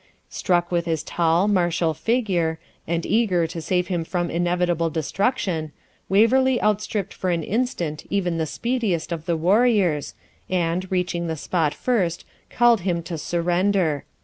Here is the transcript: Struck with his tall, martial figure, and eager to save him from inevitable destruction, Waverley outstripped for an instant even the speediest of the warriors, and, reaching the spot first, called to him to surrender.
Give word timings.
Struck 0.31 0.71
with 0.71 0.85
his 0.87 1.03
tall, 1.03 1.47
martial 1.47 1.93
figure, 1.93 2.57
and 2.87 3.05
eager 3.05 3.45
to 3.45 3.61
save 3.61 3.85
him 3.85 4.03
from 4.03 4.31
inevitable 4.31 4.89
destruction, 4.89 5.73
Waverley 6.09 6.59
outstripped 6.59 7.13
for 7.13 7.29
an 7.29 7.43
instant 7.43 8.07
even 8.09 8.39
the 8.39 8.47
speediest 8.47 9.11
of 9.11 9.27
the 9.27 9.37
warriors, 9.37 10.15
and, 10.49 10.91
reaching 10.91 11.27
the 11.27 11.37
spot 11.37 11.75
first, 11.75 12.25
called 12.49 12.79
to 12.79 12.85
him 12.85 13.03
to 13.03 13.15
surrender. 13.15 14.05